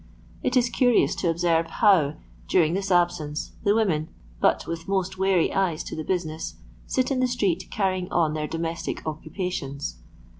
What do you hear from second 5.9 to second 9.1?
the business, sit in the street carrying on their domestic